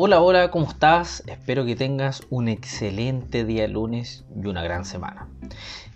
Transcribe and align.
Hola, 0.00 0.20
hola, 0.20 0.52
¿cómo 0.52 0.68
estás? 0.68 1.24
Espero 1.26 1.64
que 1.64 1.74
tengas 1.74 2.22
un 2.30 2.46
excelente 2.46 3.44
día 3.44 3.66
lunes 3.66 4.24
y 4.40 4.46
una 4.46 4.62
gran 4.62 4.84
semana. 4.84 5.26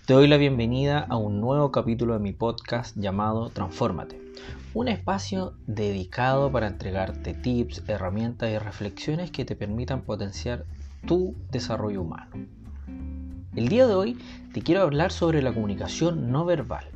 Te 0.07 0.15
doy 0.15 0.27
la 0.27 0.39
bienvenida 0.39 1.07
a 1.09 1.17
un 1.17 1.41
nuevo 1.41 1.71
capítulo 1.71 2.15
de 2.15 2.19
mi 2.19 2.33
podcast 2.33 2.97
llamado 2.97 3.51
Transfórmate, 3.51 4.21
un 4.75 4.89
espacio 4.89 5.55
dedicado 5.69 6.51
para 6.51 6.67
entregarte 6.67 7.33
tips, 7.33 7.85
herramientas 7.87 8.51
y 8.51 8.59
reflexiones 8.59 9.31
que 9.31 9.45
te 9.45 9.55
permitan 9.55 10.03
potenciar 10.03 10.65
tu 11.07 11.37
desarrollo 11.53 12.03
humano. 12.03 12.33
El 13.55 13.69
día 13.69 13.87
de 13.87 13.95
hoy 13.95 14.19
te 14.53 14.63
quiero 14.63 14.83
hablar 14.83 15.13
sobre 15.13 15.43
la 15.43 15.55
comunicación 15.55 16.33
no 16.33 16.45
verbal. 16.45 16.87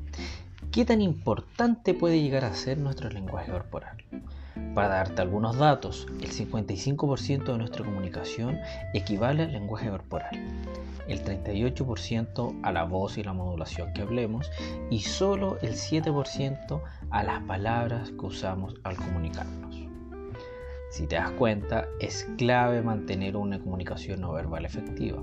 ¿Qué 0.73 0.85
tan 0.85 1.01
importante 1.01 1.95
puede 1.95 2.21
llegar 2.21 2.45
a 2.45 2.57
ser 2.57 2.79
nuestro 2.79 3.11
lenguaje 3.11 3.53
corporal? 3.53 3.97
Para 4.75 4.89
darte 4.89 5.23
algunos 5.23 5.57
datos, 5.57 6.07
el 6.21 6.31
55% 6.31 7.45
de 7.45 7.59
nuestra 7.59 7.85
comunicación 7.85 8.59
equivale 8.95 9.45
al 9.45 9.53
lenguaje 9.53 9.89
corporal, 9.89 10.35
el 11.09 11.25
38% 11.25 12.61
a 12.63 12.73
la 12.73 12.85
voz 12.85 13.17
y 13.19 13.23
la 13.23 13.33
modulación 13.33 13.93
que 13.93 14.03
hablemos 14.03 14.51
y 14.91 15.01
solo 15.01 15.59
el 15.63 15.75
7% 15.75 16.83
a 17.11 17.23
las 17.23 17.43
palabras 17.45 18.11
que 18.11 18.27
usamos 18.27 18.75
al 18.85 18.97
comunicarnos. 18.97 19.96
Si 20.89 21.07
te 21.07 21.17
das 21.17 21.33
cuenta, 21.33 21.89
es 22.01 22.27
clave 22.39 22.81
mantener 22.81 23.37
una 23.37 23.59
comunicación 23.59 24.21
no 24.21 24.33
verbal 24.33 24.65
efectiva. 24.65 25.23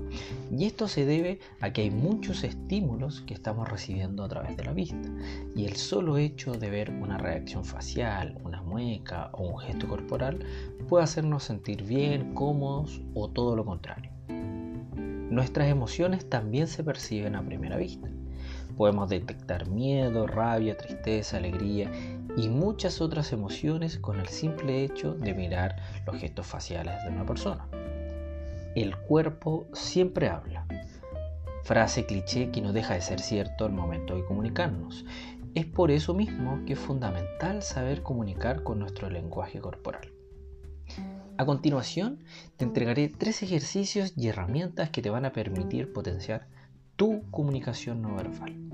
Y 0.52 0.66
esto 0.66 0.88
se 0.88 1.06
debe 1.06 1.40
a 1.60 1.72
que 1.72 1.82
hay 1.82 1.90
muchos 1.90 2.44
estímulos 2.44 3.22
que 3.22 3.34
estamos 3.34 3.68
recibiendo 3.68 4.24
a 4.24 4.28
través 4.28 4.56
de 4.56 4.64
la 4.64 4.72
vista. 4.72 5.08
Y 5.56 5.64
el 5.64 5.76
solo 5.76 6.18
hecho 6.18 6.52
de 6.52 6.70
ver 6.70 6.90
una 6.90 7.18
reacción 7.18 7.64
facial, 7.64 8.38
una 8.44 8.62
mueca 8.62 9.30
o 9.32 9.48
un 9.48 9.58
gesto 9.58 9.88
corporal 9.88 10.44
puede 10.88 11.04
hacernos 11.04 11.44
sentir 11.44 11.82
bien, 11.82 12.34
cómodos 12.34 13.00
o 13.14 13.28
todo 13.28 13.56
lo 13.56 13.64
contrario. 13.64 14.10
Nuestras 14.28 15.68
emociones 15.68 16.28
también 16.28 16.68
se 16.68 16.84
perciben 16.84 17.34
a 17.34 17.44
primera 17.44 17.76
vista. 17.76 18.08
Podemos 18.76 19.08
detectar 19.08 19.68
miedo, 19.68 20.26
rabia, 20.26 20.76
tristeza, 20.76 21.38
alegría 21.38 21.90
y 22.36 22.48
muchas 22.48 23.00
otras 23.00 23.32
emociones 23.32 23.98
con 23.98 24.18
el 24.18 24.28
simple 24.28 24.84
hecho 24.84 25.14
de 25.14 25.34
mirar 25.34 25.76
los 26.06 26.16
gestos 26.16 26.46
faciales 26.46 27.02
de 27.04 27.10
una 27.10 27.24
persona. 27.24 27.68
El 28.74 28.96
cuerpo 28.96 29.66
siempre 29.72 30.28
habla. 30.28 30.66
Frase 31.62 32.06
cliché 32.06 32.50
que 32.50 32.60
no 32.60 32.72
deja 32.72 32.94
de 32.94 33.00
ser 33.00 33.20
cierto 33.20 33.64
al 33.64 33.72
momento 33.72 34.16
de 34.16 34.24
comunicarnos. 34.24 35.04
Es 35.54 35.64
por 35.64 35.92
eso 35.92 36.12
mismo 36.12 36.60
que 36.66 36.72
es 36.72 36.78
fundamental 36.78 37.62
saber 37.62 38.02
comunicar 38.02 38.64
con 38.64 38.80
nuestro 38.80 39.08
lenguaje 39.08 39.60
corporal. 39.60 40.12
A 41.36 41.46
continuación, 41.46 42.24
te 42.56 42.64
entregaré 42.64 43.08
tres 43.08 43.42
ejercicios 43.42 44.12
y 44.16 44.28
herramientas 44.28 44.90
que 44.90 45.02
te 45.02 45.10
van 45.10 45.24
a 45.24 45.32
permitir 45.32 45.92
potenciar 45.92 46.48
tu 46.96 47.22
comunicación 47.30 48.02
no 48.02 48.14
verbal. 48.14 48.73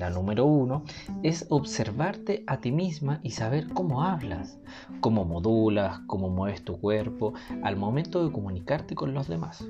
La 0.00 0.08
número 0.08 0.46
uno 0.46 0.82
es 1.22 1.44
observarte 1.50 2.42
a 2.46 2.56
ti 2.56 2.72
misma 2.72 3.20
y 3.22 3.32
saber 3.32 3.68
cómo 3.68 4.02
hablas, 4.02 4.56
cómo 5.00 5.26
modulas, 5.26 6.00
cómo 6.06 6.30
mueves 6.30 6.64
tu 6.64 6.80
cuerpo 6.80 7.34
al 7.62 7.76
momento 7.76 8.24
de 8.24 8.32
comunicarte 8.32 8.94
con 8.94 9.12
los 9.12 9.28
demás. 9.28 9.62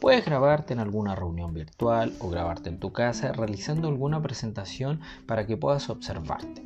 Puedes 0.00 0.24
grabarte 0.24 0.72
en 0.72 0.78
alguna 0.78 1.14
reunión 1.14 1.52
virtual 1.52 2.14
o 2.20 2.30
grabarte 2.30 2.70
en 2.70 2.78
tu 2.78 2.90
casa 2.94 3.32
realizando 3.32 3.88
alguna 3.88 4.22
presentación 4.22 5.00
para 5.26 5.46
que 5.46 5.58
puedas 5.58 5.90
observarte. 5.90 6.62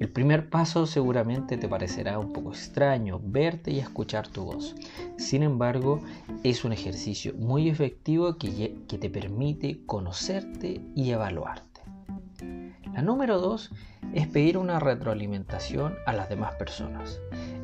El 0.00 0.08
primer 0.08 0.50
paso 0.50 0.84
seguramente 0.86 1.56
te 1.56 1.68
parecerá 1.68 2.18
un 2.18 2.32
poco 2.32 2.50
extraño 2.50 3.20
verte 3.22 3.70
y 3.70 3.78
escuchar 3.78 4.26
tu 4.26 4.46
voz. 4.46 4.74
Sin 5.16 5.44
embargo, 5.44 6.00
es 6.42 6.64
un 6.64 6.72
ejercicio 6.72 7.34
muy 7.34 7.68
efectivo 7.68 8.36
que, 8.36 8.74
que 8.88 8.98
te 8.98 9.10
permite 9.10 9.86
conocerte 9.86 10.80
y 10.96 11.12
evaluarte. 11.12 11.75
La 12.96 13.02
número 13.02 13.38
dos 13.38 13.72
es 14.14 14.26
pedir 14.26 14.56
una 14.56 14.80
retroalimentación 14.80 15.96
a 16.06 16.14
las 16.14 16.30
demás 16.30 16.54
personas. 16.54 17.20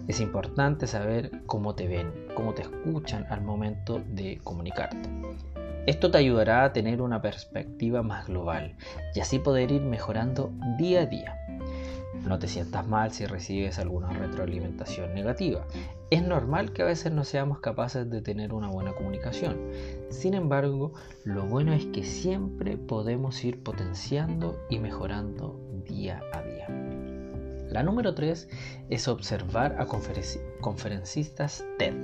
Es 0.06 0.20
importante 0.20 0.86
saber 0.86 1.30
cómo 1.46 1.74
te 1.74 1.88
ven, 1.88 2.12
cómo 2.34 2.52
te 2.52 2.60
escuchan 2.60 3.24
al 3.30 3.40
momento 3.40 4.02
de 4.08 4.40
comunicarte. 4.44 5.08
Esto 5.86 6.10
te 6.10 6.18
ayudará 6.18 6.64
a 6.64 6.74
tener 6.74 7.00
una 7.00 7.22
perspectiva 7.22 8.02
más 8.02 8.26
global 8.26 8.76
y 9.14 9.20
así 9.20 9.38
poder 9.38 9.72
ir 9.72 9.80
mejorando 9.80 10.52
día 10.76 11.00
a 11.00 11.06
día. 11.06 11.41
No 12.14 12.38
te 12.38 12.46
sientas 12.46 12.86
mal 12.86 13.12
si 13.12 13.26
recibes 13.26 13.78
alguna 13.78 14.10
retroalimentación 14.10 15.14
negativa. 15.14 15.66
Es 16.10 16.22
normal 16.22 16.72
que 16.72 16.82
a 16.82 16.86
veces 16.86 17.10
no 17.10 17.24
seamos 17.24 17.60
capaces 17.60 18.08
de 18.10 18.20
tener 18.20 18.52
una 18.52 18.68
buena 18.68 18.92
comunicación. 18.92 19.56
Sin 20.10 20.34
embargo, 20.34 20.92
lo 21.24 21.46
bueno 21.46 21.72
es 21.72 21.86
que 21.86 22.04
siempre 22.04 22.76
podemos 22.76 23.42
ir 23.44 23.62
potenciando 23.62 24.58
y 24.68 24.78
mejorando 24.78 25.58
día 25.86 26.22
a 26.32 26.42
día. 26.42 26.66
La 27.70 27.82
número 27.82 28.14
3 28.14 28.48
es 28.90 29.08
observar 29.08 29.76
a 29.80 29.86
conferencistas 29.86 31.64
TED. 31.78 31.94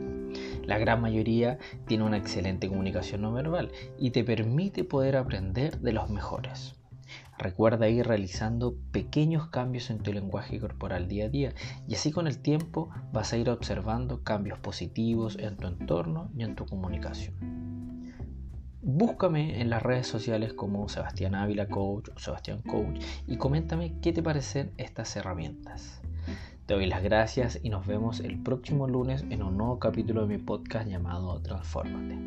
La 0.65 0.79
gran 0.79 1.03
mayoría 1.03 1.59
tiene 1.87 2.05
una 2.05 2.17
excelente 2.17 2.69
comunicación 2.69 3.23
no 3.23 3.33
verbal 3.33 3.71
y 3.99 4.11
te 4.11 4.25
permite 4.25 4.85
poder 4.85 5.17
aprender 5.17 5.79
de 5.81 5.93
los 5.93 6.09
mejores. 6.09 6.78
Recuerda 7.39 7.89
ir 7.89 8.07
realizando 8.07 8.75
pequeños 8.91 9.49
cambios 9.49 9.91
en 9.91 10.01
tu 10.01 10.13
lenguaje 10.13 10.59
corporal 10.59 11.07
día 11.07 11.27
a 11.27 11.29
día 11.29 11.55
y 11.87 11.95
así 11.95 12.11
con 12.11 12.27
el 12.27 12.39
tiempo 12.41 12.91
vas 13.13 13.33
a 13.33 13.37
ir 13.37 13.49
observando 13.49 14.25
cambios 14.25 14.59
positivos 14.59 15.39
en 15.39 15.57
tu 15.57 15.69
entorno 15.69 16.31
y 16.37 16.43
en 16.43 16.57
tu 16.57 16.67
comunicación. 16.67 17.35
Búscame 18.83 19.61
en 19.61 19.71
las 19.71 19.83
redes 19.83 20.09
sociales 20.09 20.53
como 20.53 20.89
Sebastián 20.89 21.37
Ávila 21.37 21.69
Coach 21.69 22.09
o 22.17 22.19
Sebastián 22.19 22.61
Coach 22.63 23.05
y 23.27 23.37
coméntame 23.37 24.01
qué 24.01 24.13
te 24.13 24.23
parecen 24.23 24.73
estas 24.77 25.15
herramientas. 25.15 26.01
Te 26.67 26.75
doy 26.75 26.87
las 26.87 27.03
gracias 27.03 27.61
y 27.63 27.71
nos 27.71 27.87
vemos 27.87 28.21
el 28.21 28.43
próximo 28.43 28.89
lunes 28.89 29.25
en 29.31 29.43
un 29.43 29.57
nuevo 29.57 29.79
capítulo 29.79 30.27
de 30.27 30.37
mi 30.37 30.43
podcast 30.43 30.89
llamado 30.89 31.41
Transformate. 31.41 32.19